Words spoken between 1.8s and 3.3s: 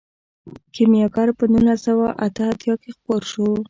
سوه اته اتیا کې خپور